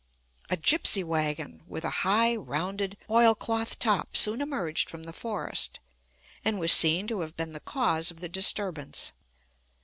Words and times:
A 0.49 0.57
gypsy 0.57 1.03
wagon, 1.03 1.61
with 1.67 1.85
a 1.85 1.89
high, 2.01 2.35
rounded, 2.35 2.97
oil 3.07 3.35
cloth 3.35 3.77
top 3.77 4.17
soon 4.17 4.41
emerged 4.41 4.89
from 4.89 5.03
the 5.03 5.13
forest, 5.13 5.79
and 6.43 6.57
was 6.59 6.71
seen 6.71 7.05
to 7.05 7.19
have 7.19 7.37
been 7.37 7.51
the 7.51 7.59
cause 7.59 8.09
of 8.09 8.19
the 8.19 8.27
disturbance. 8.27 9.11